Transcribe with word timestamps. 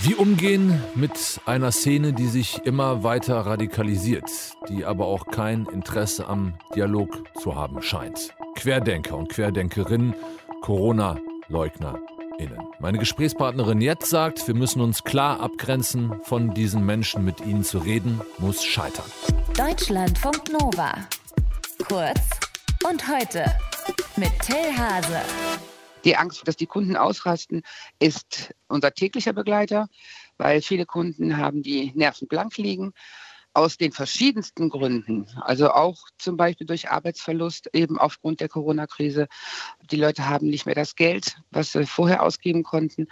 Wie 0.00 0.14
umgehen 0.14 0.80
mit 0.94 1.40
einer 1.44 1.72
Szene, 1.72 2.12
die 2.12 2.28
sich 2.28 2.64
immer 2.64 3.02
weiter 3.02 3.34
radikalisiert, 3.40 4.30
die 4.68 4.84
aber 4.84 5.06
auch 5.06 5.26
kein 5.26 5.66
Interesse 5.66 6.28
am 6.28 6.54
Dialog 6.76 7.24
zu 7.40 7.56
haben 7.56 7.82
scheint. 7.82 8.32
Querdenker 8.54 9.16
und 9.16 9.28
Querdenkerinnen, 9.28 10.14
Corona-LeugnerInnen. 10.62 12.60
Meine 12.78 12.98
Gesprächspartnerin 12.98 13.80
jetzt 13.80 14.08
sagt, 14.08 14.46
wir 14.46 14.54
müssen 14.54 14.80
uns 14.82 15.02
klar 15.02 15.40
abgrenzen 15.40 16.12
von 16.22 16.54
diesen 16.54 16.86
Menschen. 16.86 17.24
Mit 17.24 17.40
ihnen 17.40 17.64
zu 17.64 17.78
reden, 17.78 18.20
muss 18.38 18.62
scheitern. 18.64 19.06
Deutschlandfunk 19.56 20.52
Nova. 20.52 20.92
Kurz 21.88 22.20
und 22.88 23.08
heute 23.08 23.44
mit 24.16 24.30
Till 24.42 24.76
Hase. 24.76 25.22
Die 26.04 26.16
Angst, 26.16 26.46
dass 26.46 26.56
die 26.56 26.66
Kunden 26.66 26.96
ausrasten, 26.96 27.62
ist 27.98 28.54
unser 28.68 28.92
täglicher 28.92 29.32
Begleiter, 29.32 29.88
weil 30.36 30.62
viele 30.62 30.86
Kunden 30.86 31.36
haben 31.36 31.62
die 31.62 31.92
Nerven 31.94 32.28
blank 32.28 32.56
liegen 32.56 32.92
aus 33.58 33.76
den 33.76 33.90
verschiedensten 33.90 34.68
Gründen, 34.68 35.26
also 35.40 35.70
auch 35.70 35.96
zum 36.16 36.36
Beispiel 36.36 36.66
durch 36.66 36.90
Arbeitsverlust, 36.90 37.70
eben 37.72 37.98
aufgrund 37.98 38.40
der 38.40 38.48
Corona-Krise. 38.48 39.26
Die 39.90 39.96
Leute 39.96 40.28
haben 40.28 40.46
nicht 40.46 40.66
mehr 40.66 40.76
das 40.76 40.94
Geld, 40.94 41.36
was 41.50 41.72
sie 41.72 41.84
vorher 41.84 42.22
ausgeben 42.22 42.62
konnten. 42.62 43.08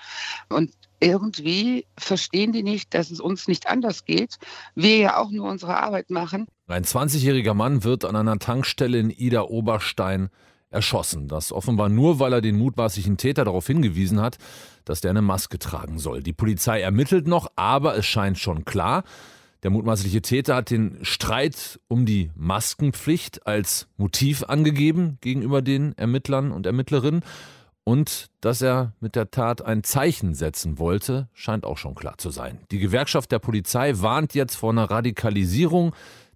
Und 0.49 0.73
irgendwie 1.01 1.87
verstehen 1.99 2.53
die 2.53 2.63
nicht, 2.63 2.95
dass 2.95 3.11
es 3.11 3.19
uns 3.19 3.49
nicht 3.49 3.67
anders 3.69 4.05
geht. 4.05 4.37
Wir 4.77 4.97
ja 4.99 5.17
auch 5.17 5.31
nur 5.31 5.49
unsere 5.49 5.77
Arbeit 5.77 6.11
machen. 6.11 6.47
Ein 6.69 6.85
20-jähriger 6.85 7.55
Mann 7.55 7.83
wird 7.83 8.05
an 8.05 8.15
einer 8.15 8.39
Tankstelle 8.39 8.99
in 8.99 9.11
Ida 9.11 9.43
Oberstein 9.43 10.31
erschossen. 10.77 11.27
Das 11.27 11.51
offenbar 11.51 11.89
nur, 11.89 12.21
weil 12.21 12.33
er 12.33 12.41
den 12.41 12.57
mutmaßlichen 12.57 13.17
Täter 13.17 13.45
darauf 13.45 13.67
hingewiesen 13.67 14.21
hat, 14.21 14.39
dass 14.85 15.01
der 15.01 15.11
eine 15.11 15.23
Maske 15.23 15.59
tragen 15.59 15.99
soll. 15.99 16.23
Die 16.23 16.33
Polizei 16.33 16.81
ermittelt 16.81 17.27
noch, 17.27 17.49
aber 17.57 17.97
es 17.97 18.07
scheint 18.07 18.39
schon 18.39 18.65
klar, 18.65 19.03
der 19.63 19.71
mutmaßliche 19.73 20.23
Täter 20.23 20.55
hat 20.55 20.71
den 20.71 20.99
Streit 21.03 21.81
um 21.89 22.07
die 22.07 22.31
Maskenpflicht 22.37 23.47
als 23.47 23.89
Motiv 23.97 24.45
angegeben 24.45 25.19
gegenüber 25.21 25.63
den 25.63 25.97
Ermittlern 25.99 26.53
und 26.53 26.67
Ermittlerinnen. 26.67 27.25
Und 27.83 28.31
dass 28.41 28.63
er 28.63 28.93
mit 29.01 29.17
der 29.17 29.31
Tat 29.31 29.63
ein 29.63 29.83
Zeichen 29.83 30.35
setzen 30.35 30.79
wollte, 30.79 31.29
scheint 31.33 31.65
auch 31.65 31.79
schon 31.79 31.95
klar 31.95 32.19
zu 32.19 32.31
sein. 32.31 32.61
Die 32.71 32.79
Gewerkschaft 32.79 33.33
der 33.33 33.39
Polizei 33.39 33.95
warnt 33.97 34.35
jetzt 34.35 34.57
vor 34.57 34.71
einer 34.71 34.91
Radikalisierung 34.91 35.95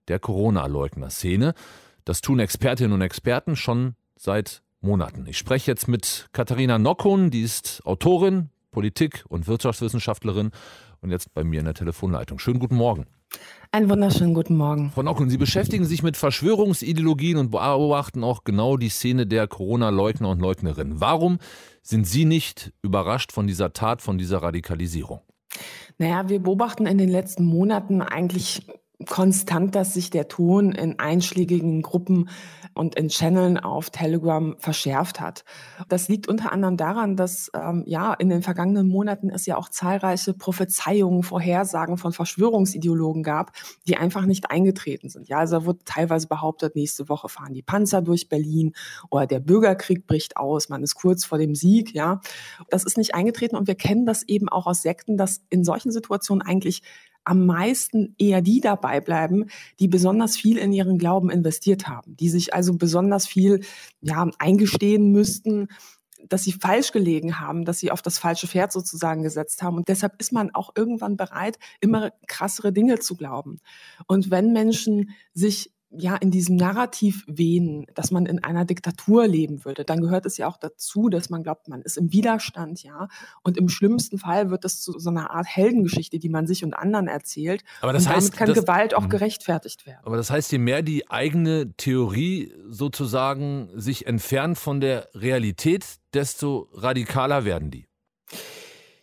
der 0.09 0.19
Corona-Leugner-Szene. 0.19 1.55
Das 2.05 2.21
tun 2.23 2.39
Expertinnen 2.41 2.93
und 2.93 3.03
Experten 3.03 3.55
schon 3.55 3.95
seit 4.21 4.63
Monaten. 4.83 5.27
Ich 5.27 5.39
spreche 5.39 5.71
jetzt 5.71 5.89
mit 5.89 6.29
Katharina 6.33 6.79
Nockun, 6.79 7.31
die 7.31 7.43
ist 7.43 7.81
Autorin, 7.85 8.51
Politik- 8.71 9.25
und 9.29 9.47
Wirtschaftswissenschaftlerin 9.47 10.51
und 11.01 11.11
jetzt 11.11 11.33
bei 11.33 11.43
mir 11.43 11.61
in 11.61 11.65
der 11.65 11.75
Telefonleitung. 11.75 12.39
Schönen 12.39 12.61
guten 12.61 12.77
Morgen. 12.77 13.07
Einen 13.73 13.89
wunderschönen 13.89 14.35
guten 14.35 14.57
Morgen. 14.57 14.91
Frau 14.91 15.03
Nockun, 15.03 15.31
Sie 15.31 15.39
beschäftigen 15.39 15.85
sich 15.85 16.03
mit 16.03 16.17
Verschwörungsideologien 16.17 17.39
und 17.39 17.51
beobachten 17.51 18.23
auch 18.23 18.45
genau 18.45 18.77
die 18.77 18.89
Szene 18.89 19.27
der 19.27 19.47
Corona-Leugner 19.47 20.29
und 20.29 20.41
Leugnerinnen. 20.41 21.01
Warum 21.01 21.39
sind 21.83 22.07
Sie 22.07 22.25
nicht 22.25 22.73
überrascht 22.83 23.33
von 23.33 23.47
dieser 23.47 23.73
Tat, 23.73 24.03
von 24.03 24.19
dieser 24.19 24.43
Radikalisierung? 24.43 25.21
Naja, 25.99 26.29
wir 26.29 26.41
beobachten 26.41 26.87
in 26.87 26.99
den 26.99 27.09
letzten 27.09 27.45
Monaten 27.45 28.03
eigentlich 28.03 28.67
konstant, 29.07 29.75
dass 29.75 29.95
sich 29.95 30.11
der 30.11 30.29
Ton 30.29 30.73
in 30.73 30.99
einschlägigen 30.99 31.83
Gruppen 31.83 32.29
und 32.75 32.95
in 32.95 33.09
Channeln 33.09 33.59
auf 33.59 33.91
Telegram 33.91 34.57
verschärft 34.59 35.21
hat. 35.21 35.45
Das 35.89 36.09
liegt 36.09 36.29
unter 36.29 36.53
anderem 36.53 36.77
daran, 36.77 37.17
dass 37.17 37.51
ähm, 37.55 37.83
ja 37.87 38.15
in 38.15 38.29
den 38.29 38.43
vergangenen 38.43 38.89
Monaten 38.89 39.31
es 39.31 39.47
ja 39.47 39.57
auch 39.57 39.69
zahlreiche 39.69 40.35
Prophezeiungen, 40.35 41.23
Vorhersagen 41.23 41.97
von 41.97 42.13
Verschwörungsideologen 42.13 43.23
gab, 43.23 43.53
die 43.89 43.97
einfach 43.97 44.27
nicht 44.27 44.51
eingetreten 44.51 45.09
sind. 45.09 45.29
Ja, 45.29 45.39
also 45.39 45.65
wurde 45.65 45.81
teilweise 45.85 46.29
behauptet, 46.29 46.77
nächste 46.77 47.09
Woche 47.09 47.29
fahren 47.29 47.55
die 47.55 47.63
Panzer 47.63 48.03
durch 48.03 48.29
Berlin 48.29 48.73
oder 49.11 49.27
der 49.27 49.41
Bürgerkrieg 49.41 50.07
bricht 50.07 50.37
aus, 50.37 50.69
man 50.69 50.83
ist 50.83 50.95
kurz 50.95 51.25
vor 51.25 51.39
dem 51.39 51.55
Sieg. 51.55 51.95
Ja, 51.95 52.21
das 52.69 52.85
ist 52.85 52.97
nicht 52.97 53.15
eingetreten 53.15 53.57
und 53.57 53.67
wir 53.67 53.75
kennen 53.75 54.07
das 54.07 54.23
eben 54.23 54.49
auch 54.49 54.67
aus 54.67 54.83
Sekten, 54.83 55.17
dass 55.17 55.43
in 55.51 55.65
solchen 55.65 55.91
Situationen 55.91 56.43
eigentlich 56.47 56.83
am 57.25 57.47
meisten 57.47 58.15
eher 58.19 58.43
die 58.43 58.61
dabei 58.61 59.01
bleiben, 59.01 59.47
die 59.79 59.89
besonders 59.89 60.37
viel 60.37 60.57
in 60.57 60.73
ihren 60.73 60.99
Glauben 60.99 61.31
investiert 61.31 61.89
haben, 61.89 62.17
die 62.17 62.29
sich 62.29 62.55
also 62.55 62.75
besonders 62.75 63.27
viel 63.27 63.61
ja, 64.01 64.29
eingestehen 64.39 65.13
müssten, 65.13 65.69
dass 66.29 66.45
sie 66.45 66.53
falsch 66.53 66.93
gelegen 66.93 67.41
haben, 67.41 67.65
dass 67.65 67.79
sie 67.79 67.91
auf 67.91 68.03
das 68.03 68.19
falsche 68.19 68.47
Pferd 68.47 68.73
sozusagen 68.73 69.23
gesetzt 69.23 69.63
haben. 69.63 69.77
Und 69.77 69.89
deshalb 69.89 70.21
ist 70.21 70.33
man 70.33 70.55
auch 70.55 70.71
irgendwann 70.77 71.17
bereit, 71.17 71.59
immer 71.81 72.13
krassere 72.27 72.73
Dinge 72.73 72.99
zu 72.99 73.17
glauben. 73.17 73.61
Und 74.07 74.31
wenn 74.31 74.53
Menschen 74.53 75.11
sich 75.35 75.73
ja 75.91 76.17
in 76.17 76.31
diesem 76.31 76.57
Narrativ 76.57 77.25
wehen, 77.27 77.87
dass 77.95 78.11
man 78.11 78.27
in 78.27 78.43
einer 78.45 78.65
Diktatur 78.65 79.27
leben 79.27 79.65
würde, 79.65 79.85
dann 79.85 80.01
gehört 80.01 80.25
es 80.25 80.37
ja 80.37 80.47
auch 80.47 80.57
dazu, 80.57 81.09
dass 81.09 81.31
man 81.31 81.43
glaubt, 81.43 81.69
man 81.69 81.83
ist 81.83 81.97
im 81.97 82.13
Widerstand, 82.13 82.83
ja. 82.83 83.09
Und 83.43 83.57
im 83.57 83.69
schlimmsten 83.69 84.19
Fall 84.19 84.51
wird 84.51 84.65
das 84.65 84.81
zu 84.81 84.99
so 84.99 85.11
einer 85.11 85.31
Art 85.31 85.47
Heldengeschichte, 85.47 86.19
die 86.19 86.29
man 86.29 86.47
sich 86.47 86.65
und 86.65 86.75
anderen 86.75 87.09
erzählt. 87.09 87.65
Aber 87.81 87.93
das 87.93 88.07
und 88.07 88.15
heißt, 88.15 88.29
damit 88.29 88.39
kann 88.39 88.55
das, 88.55 88.65
Gewalt 88.65 88.95
auch 88.95 89.03
mh. 89.03 89.09
gerechtfertigt 89.09 89.87
werden. 89.87 90.01
Aber 90.05 90.17
das 90.17 90.31
heißt, 90.31 90.53
je 90.53 90.59
mehr 90.59 90.83
die 90.83 91.11
eigene 91.11 91.75
Theorie 91.77 92.53
sozusagen 92.69 93.71
sich 93.75 94.07
entfernt 94.07 94.59
von 94.59 94.81
der 94.81 95.09
Realität, 95.15 95.85
desto 96.15 96.69
radikaler 96.73 97.45
werden 97.45 97.71
die. 97.71 97.90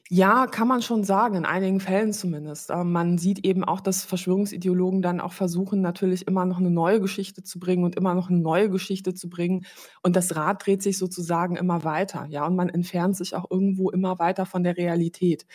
Ja, 0.09 0.47
kann 0.47 0.69
man 0.69 0.81
schon 0.81 1.03
sagen, 1.03 1.35
in 1.35 1.44
einigen 1.45 1.81
Fällen 1.81 2.13
zumindest. 2.13 2.69
Ähm, 2.69 2.94
man 2.94 3.18
sieht 3.18 3.44
eben 3.45 3.66
auch, 3.66 3.81
dass 3.81 4.06
Verschwörungsideologen 4.06 5.01
dann 5.01 5.19
auch 5.19 5.34
versuchen, 5.34 5.81
natürlich 5.81 6.28
immer 6.28 6.45
noch 6.45 6.59
eine 6.59 6.72
neue 6.72 7.01
Geschichte 7.01 7.44
zu 7.44 7.59
bringen 7.59 7.84
und 7.84 7.97
immer 7.97 8.13
noch 8.16 8.29
eine 8.29 8.40
neue 8.40 8.69
Geschichte 8.69 9.13
zu 9.13 9.28
bringen. 9.28 9.66
Und 10.03 10.16
das 10.16 10.34
Rad 10.38 10.66
dreht 10.66 10.81
sich 10.81 10.97
sozusagen 10.97 11.57
immer 11.57 11.84
weiter, 11.84 12.25
ja, 12.29 12.46
und 12.47 12.56
man 12.56 12.69
entfernt 12.69 13.17
sich 13.17 13.35
auch 13.35 13.51
irgendwo 13.51 13.90
immer 13.90 14.17
weiter 14.17 14.46
von 14.46 14.63
der 14.63 14.78
Realität. 14.78 15.46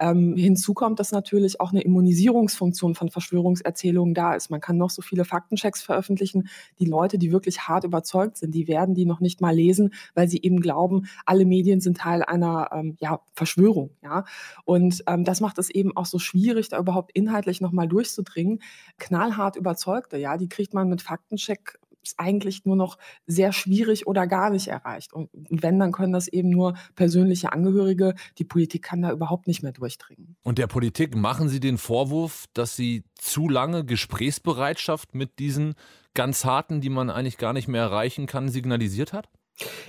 Ähm, 0.00 0.34
hinzu 0.36 0.74
kommt, 0.74 0.98
dass 0.98 1.12
natürlich 1.12 1.60
auch 1.60 1.70
eine 1.70 1.82
Immunisierungsfunktion 1.82 2.96
von 2.96 3.10
Verschwörungserzählungen 3.10 4.14
da 4.14 4.34
ist. 4.34 4.50
Man 4.50 4.60
kann 4.60 4.76
noch 4.76 4.90
so 4.90 5.02
viele 5.02 5.24
Faktenchecks 5.24 5.82
veröffentlichen. 5.82 6.48
Die 6.80 6.86
Leute, 6.86 7.16
die 7.16 7.30
wirklich 7.30 7.60
hart 7.68 7.84
überzeugt 7.84 8.38
sind, 8.38 8.56
die 8.56 8.66
werden 8.66 8.96
die 8.96 9.06
noch 9.06 9.20
nicht 9.20 9.40
mal 9.40 9.54
lesen, 9.54 9.92
weil 10.14 10.28
sie 10.28 10.42
eben 10.42 10.58
glauben, 10.60 11.06
alle 11.26 11.44
Medien 11.44 11.80
sind 11.80 11.98
Teil 11.98 12.24
einer 12.24 12.70
ähm, 12.72 12.96
ja, 12.98 13.20
Verschwörung. 13.34 13.90
Ja, 14.02 14.24
und 14.64 15.04
ähm, 15.06 15.24
das 15.24 15.40
macht 15.40 15.58
es 15.58 15.68
eben 15.68 15.94
auch 15.96 16.06
so 16.06 16.18
schwierig, 16.18 16.70
da 16.70 16.78
überhaupt 16.78 17.12
inhaltlich 17.12 17.60
nochmal 17.60 17.86
durchzudringen. 17.86 18.60
Knallhart 18.98 19.56
Überzeugte, 19.56 20.16
ja, 20.16 20.38
die 20.38 20.48
kriegt 20.48 20.72
man 20.72 20.88
mit 20.88 21.02
Faktencheck 21.02 21.78
eigentlich 22.16 22.64
nur 22.64 22.76
noch 22.76 22.98
sehr 23.26 23.52
schwierig 23.52 24.06
oder 24.06 24.26
gar 24.26 24.50
nicht 24.50 24.68
erreicht. 24.68 25.12
Und 25.12 25.28
wenn, 25.32 25.78
dann 25.78 25.92
können 25.92 26.12
das 26.12 26.28
eben 26.28 26.50
nur 26.50 26.74
persönliche 26.94 27.52
Angehörige. 27.52 28.14
Die 28.38 28.44
Politik 28.44 28.82
kann 28.82 29.02
da 29.02 29.12
überhaupt 29.12 29.46
nicht 29.46 29.62
mehr 29.62 29.72
durchdringen. 29.72 30.36
Und 30.42 30.58
der 30.58 30.66
Politik 30.66 31.14
machen 31.14 31.48
Sie 31.48 31.60
den 31.60 31.78
Vorwurf, 31.78 32.46
dass 32.54 32.76
sie 32.76 33.04
zu 33.14 33.48
lange 33.48 33.84
Gesprächsbereitschaft 33.84 35.14
mit 35.14 35.38
diesen 35.38 35.74
ganz 36.14 36.44
harten, 36.44 36.80
die 36.80 36.90
man 36.90 37.10
eigentlich 37.10 37.38
gar 37.38 37.52
nicht 37.52 37.68
mehr 37.68 37.82
erreichen 37.82 38.26
kann, 38.26 38.48
signalisiert 38.48 39.12
hat? 39.12 39.28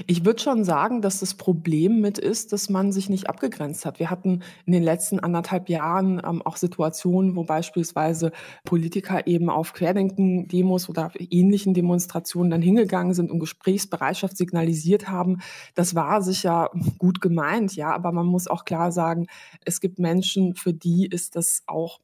Ich 0.08 0.26
würde 0.26 0.42
schon 0.42 0.64
sagen, 0.64 1.02
dass 1.02 1.20
das 1.20 1.36
Problem 1.36 2.02
mit 2.02 2.18
ist, 2.18 2.54
dass 2.54 2.70
man 2.70 2.92
sich 2.92 3.10
nicht 3.10 3.30
abgegrenzt 3.30 3.86
hat. 3.86 4.00
Wir 4.00 4.10
hatten 4.10 4.42
in 4.66 4.74
den 4.74 4.84
letzten 4.84 5.20
anderthalb 5.20 5.70
Jahren 5.70 6.22
ähm, 6.26 6.42
auch 6.42 6.58
Situationen, 6.58 7.36
wo 7.36 7.44
beispielsweise 7.44 8.32
Politiker 8.64 9.28
eben 9.28 9.50
auf 9.50 9.74
Querdenken-Demos 9.74 10.90
oder 10.90 11.12
ähnlichen 11.18 11.74
Demonstrationen 11.74 12.52
dann 12.52 12.62
hingegangen 12.62 13.14
sind 13.14 13.32
und 13.32 13.40
Gesprächsbereitschaft 13.40 14.38
signalisiert 14.38 15.10
haben. 15.10 15.40
Das 15.76 15.96
war 15.96 16.22
sicher 16.22 16.72
gut 16.98 17.22
gemeint, 17.22 17.76
ja, 17.76 17.92
aber 17.94 18.12
man 18.12 18.26
muss 18.26 18.48
auch 18.48 18.66
klar 18.66 18.92
sagen, 18.92 19.28
es 19.66 19.82
gibt 19.82 20.00
Menschen, 20.00 20.56
für 20.56 20.74
die 20.74 21.06
ist 21.06 21.36
das 21.36 21.64
auch 21.68 22.00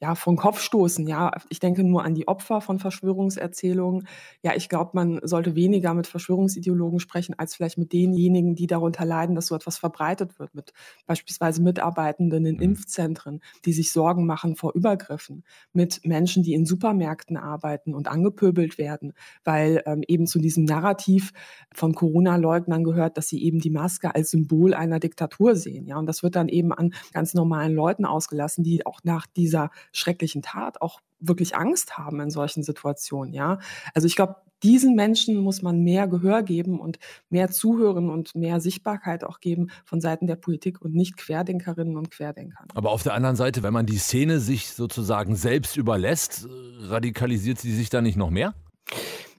ja, 0.00 0.16
von 0.16 0.36
Kopf 0.36 0.60
stoßen. 0.60 1.06
Ja, 1.06 1.30
ich 1.48 1.60
denke 1.60 1.84
nur 1.84 2.04
an 2.04 2.14
die 2.14 2.26
Opfer 2.26 2.60
von 2.60 2.80
Verschwörungserzählungen. 2.80 4.08
Ja, 4.42 4.54
ich 4.56 4.68
glaube, 4.68 4.90
man 4.94 5.20
sollte 5.22 5.54
weniger 5.54 5.94
mit 5.94 6.08
Verschwörungsideologen 6.08 6.98
sprechen, 6.98 7.38
als 7.38 7.54
vielleicht 7.54 7.78
mit 7.78 7.92
denjenigen, 7.92 8.56
die 8.56 8.66
darunter 8.66 9.04
leiden, 9.04 9.36
dass 9.36 9.46
so 9.46 9.54
etwas 9.54 9.78
verbreitet 9.78 10.40
wird, 10.40 10.52
mit 10.54 10.72
beispielsweise 11.06 11.62
Mitarbeitenden 11.62 12.44
in 12.44 12.56
mhm. 12.56 12.62
Impfzentren, 12.62 13.40
die 13.64 13.72
sich 13.72 13.92
Sorgen 13.92 14.26
machen 14.26 14.56
vor 14.56 14.74
Übergriffen, 14.74 15.44
mit 15.72 16.04
Menschen, 16.04 16.42
die 16.42 16.54
in 16.54 16.66
Supermärkten 16.66 17.36
arbeiten 17.36 17.94
und 17.94 18.08
angepöbelt 18.08 18.78
werden, 18.78 19.12
weil 19.44 19.82
ähm, 19.86 20.02
eben 20.08 20.26
zu 20.26 20.40
diesem 20.40 20.64
Narrativ 20.64 21.32
von 21.72 21.94
Corona-Leugnern 21.94 22.82
gehört, 22.82 23.16
dass 23.16 23.28
sie 23.28 23.42
eben 23.44 23.60
die 23.60 23.70
Maske 23.70 24.12
als 24.12 24.32
Symbol 24.32 24.74
einer 24.74 24.98
Diktatur 24.98 25.54
sehen. 25.54 25.86
Ja, 25.86 25.98
und 25.98 26.06
das 26.06 26.24
wird 26.24 26.34
dann 26.34 26.48
eben 26.48 26.72
an 26.72 26.92
ganz 27.12 27.32
normalen 27.34 27.74
Leuten 27.74 28.04
ausgelassen, 28.04 28.64
die 28.64 28.84
auch 28.84 28.98
nach 29.04 29.26
diesem 29.26 29.51
dieser 29.52 29.70
schrecklichen 29.92 30.40
Tat 30.40 30.80
auch 30.80 31.00
wirklich 31.20 31.54
Angst 31.54 31.98
haben 31.98 32.20
in 32.20 32.30
solchen 32.30 32.62
Situationen, 32.62 33.34
ja. 33.34 33.58
Also 33.94 34.06
ich 34.06 34.16
glaube, 34.16 34.36
diesen 34.62 34.94
Menschen 34.94 35.36
muss 35.38 35.60
man 35.60 35.82
mehr 35.82 36.08
Gehör 36.08 36.42
geben 36.42 36.80
und 36.80 36.98
mehr 37.30 37.50
zuhören 37.50 38.10
und 38.10 38.34
mehr 38.34 38.60
Sichtbarkeit 38.60 39.24
auch 39.24 39.40
geben 39.40 39.70
von 39.84 40.00
Seiten 40.00 40.26
der 40.26 40.36
Politik 40.36 40.80
und 40.80 40.94
nicht 40.94 41.16
Querdenkerinnen 41.16 41.96
und 41.96 42.10
Querdenkern. 42.10 42.68
Aber 42.74 42.90
auf 42.90 43.02
der 43.02 43.14
anderen 43.14 43.36
Seite, 43.36 43.62
wenn 43.62 43.72
man 43.72 43.86
die 43.86 43.98
Szene 43.98 44.40
sich 44.40 44.70
sozusagen 44.70 45.34
selbst 45.34 45.76
überlässt, 45.76 46.48
radikalisiert 46.78 47.58
sie 47.58 47.74
sich 47.74 47.90
da 47.90 48.00
nicht 48.00 48.16
noch 48.16 48.30
mehr? 48.30 48.54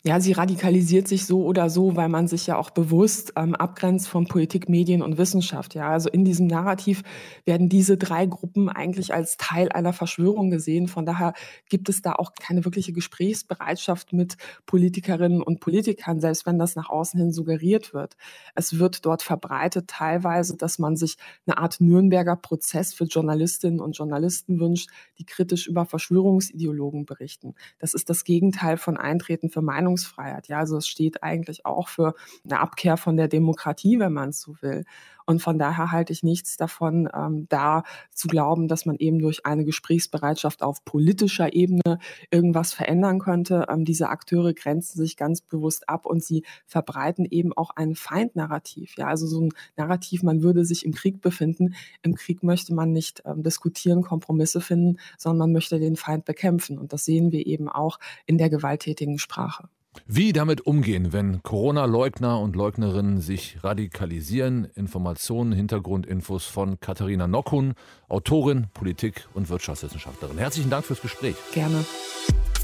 Ja, 0.06 0.20
sie 0.20 0.34
radikalisiert 0.34 1.08
sich 1.08 1.26
so 1.26 1.46
oder 1.46 1.70
so, 1.70 1.96
weil 1.96 2.10
man 2.10 2.28
sich 2.28 2.46
ja 2.46 2.58
auch 2.58 2.72
bewusst 2.72 3.32
ähm, 3.38 3.56
abgrenzt 3.56 4.10
von 4.10 4.28
Politik, 4.28 4.68
Medien 4.68 5.02
und 5.02 5.18
Wissenschaft. 5.18 5.76
Ja, 5.76 5.92
also 5.92 6.10
in 6.10 6.26
diesem 6.26 6.48
Narrativ 6.48 7.04
werden 7.46 7.70
diese 7.70 7.96
drei 7.96 8.26
Gruppen 8.26 8.68
eigentlich 8.68 9.14
als 9.14 9.38
Teil 9.38 9.70
einer 9.72 9.94
Verschwörung 9.94 10.50
gesehen. 10.50 10.90
Von 10.90 11.06
daher 11.06 11.32
gibt 11.70 11.88
es 11.88 12.02
da 12.02 12.12
auch 12.16 12.34
keine 12.38 12.66
wirkliche 12.66 12.92
Gesprächsbereitschaft 12.92 14.12
mit 14.12 14.36
Politikerinnen 14.66 15.42
und 15.42 15.62
Politikern, 15.62 16.20
selbst 16.20 16.46
wenn 16.46 16.60
das 16.60 16.76
nach 16.76 16.90
außen 16.90 17.18
hin 17.18 17.32
suggeriert 17.32 17.94
wird. 17.94 18.18
Es 18.56 18.80
wird 18.80 19.06
dort 19.06 19.22
verbreitet 19.24 19.88
teilweise, 19.88 20.58
dass 20.58 20.80
man 20.80 20.98
sich 20.98 21.16
eine 21.48 21.60
Art 21.60 21.80
Nürnberger 21.80 22.36
Prozess 22.36 22.94
für 22.94 23.06
Journalistinnen 23.06 23.80
und 23.80 23.98
Journalisten 23.98 24.60
wünscht, 24.60 24.90
die 25.18 25.26
kritisch 25.26 25.66
über 25.66 25.86
Verschwörungsideologen 25.86 27.06
berichten. 27.06 27.56
Das 27.80 27.94
ist 27.94 28.10
das 28.10 28.26
Gegenteil 28.26 28.76
von 28.76 28.98
Eintreten 28.98 29.50
für 29.50 29.62
Meinungs 29.62 29.93
Meinungsfreiheit. 29.94 30.48
Ja, 30.48 30.60
also 30.60 30.78
es 30.78 30.88
steht 30.88 31.24
eigentlich 31.24 31.66
auch 31.66 31.88
für 31.88 32.16
eine 32.44 32.60
Abkehr 32.60 32.98
von 32.98 33.18
der 33.18 33.28
Demokratie, 33.28 34.00
wenn 34.00 34.14
man 34.14 34.32
so 34.32 34.56
will. 34.62 34.86
Und 35.26 35.42
von 35.42 35.58
daher 35.58 35.92
halte 35.92 36.12
ich 36.12 36.24
nichts 36.24 36.58
davon, 36.58 37.10
ähm, 37.14 37.48
da 37.50 37.84
zu 38.12 38.28
glauben, 38.28 38.68
dass 38.68 38.86
man 38.86 38.98
eben 38.98 39.20
durch 39.20 39.46
eine 39.46 39.64
Gesprächsbereitschaft 39.64 40.62
auf 40.62 40.84
politischer 40.84 41.54
Ebene 41.54 42.00
irgendwas 42.30 42.74
verändern 42.74 43.20
könnte. 43.20 43.68
Ähm, 43.70 43.86
diese 43.86 44.10
Akteure 44.10 44.54
grenzen 44.54 44.98
sich 44.98 45.16
ganz 45.16 45.42
bewusst 45.42 45.88
ab 45.88 46.06
und 46.06 46.24
sie 46.24 46.44
verbreiten 46.66 47.26
eben 47.26 47.54
auch 47.54 47.72
ein 47.76 47.96
Feindnarrativ. 47.96 48.96
Ja, 48.98 49.08
also 49.08 49.28
so 49.28 49.42
ein 49.42 49.54
Narrativ, 49.78 50.24
man 50.24 50.42
würde 50.42 50.66
sich 50.66 50.86
im 50.86 50.94
Krieg 50.94 51.22
befinden. 51.22 51.76
Im 52.02 52.16
Krieg 52.16 52.44
möchte 52.44 52.74
man 52.74 52.92
nicht 52.92 53.24
ähm, 53.26 53.44
diskutieren, 53.44 54.02
Kompromisse 54.02 54.62
finden, 54.62 55.00
sondern 55.18 55.40
man 55.40 55.54
möchte 55.54 55.80
den 55.80 55.96
Feind 55.96 56.26
bekämpfen. 56.26 56.78
Und 56.78 56.92
das 56.92 57.06
sehen 57.06 57.32
wir 57.32 57.46
eben 57.46 57.70
auch 57.70 58.00
in 58.26 58.38
der 58.38 58.50
gewalttätigen 58.50 59.20
Sprache. 59.20 59.70
Wie 60.06 60.34
damit 60.34 60.62
umgehen, 60.62 61.14
wenn 61.14 61.42
Corona-Leugner 61.44 62.40
und 62.40 62.56
Leugnerinnen 62.56 63.22
sich 63.22 63.64
radikalisieren? 63.64 64.66
Informationen, 64.76 65.52
Hintergrundinfos 65.52 66.46
von 66.46 66.80
Katharina 66.80 67.28
Nockun, 67.28 67.74
Autorin, 68.10 68.68
Politik- 68.74 69.28
und 69.34 69.50
Wirtschaftswissenschaftlerin. 69.50 70.38
Herzlichen 70.38 70.70
Dank 70.70 70.86
fürs 70.86 71.02
Gespräch. 71.02 71.36
Gerne. 71.54 71.86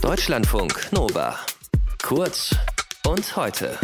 Deutschlandfunk 0.02 0.92
Nova. 0.92 1.36
Kurz 2.02 2.56
und 3.06 3.36
heute. 3.36 3.78